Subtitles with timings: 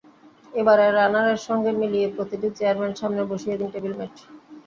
[0.53, 4.15] এবারের রানারের সঙ্গে মিলিয়ে প্রতিটি চেয়ারের সামনে বসিয়ে দিন টেবিল ম্যাট।